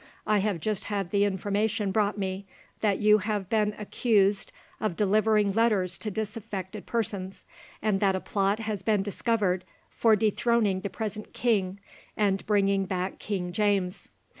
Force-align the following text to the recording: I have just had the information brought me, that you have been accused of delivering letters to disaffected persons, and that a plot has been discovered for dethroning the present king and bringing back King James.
I 0.25 0.39
have 0.39 0.59
just 0.59 0.85
had 0.85 1.11
the 1.11 1.25
information 1.25 1.91
brought 1.91 2.17
me, 2.17 2.47
that 2.79 2.97
you 2.97 3.19
have 3.19 3.51
been 3.51 3.75
accused 3.77 4.51
of 4.79 4.95
delivering 4.97 5.51
letters 5.53 5.95
to 5.99 6.09
disaffected 6.09 6.87
persons, 6.87 7.43
and 7.83 7.99
that 7.99 8.15
a 8.15 8.19
plot 8.19 8.57
has 8.61 8.81
been 8.81 9.03
discovered 9.03 9.63
for 9.91 10.15
dethroning 10.15 10.79
the 10.81 10.89
present 10.89 11.33
king 11.33 11.79
and 12.17 12.43
bringing 12.47 12.85
back 12.87 13.19
King 13.19 13.51
James. 13.53 14.09